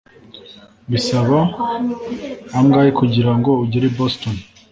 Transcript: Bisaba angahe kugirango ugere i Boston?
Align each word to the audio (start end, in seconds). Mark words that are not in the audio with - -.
Bisaba 0.91 1.39
angahe 2.59 2.89
kugirango 2.99 3.51
ugere 3.63 3.85
i 3.89 3.93
Boston? 3.97 4.35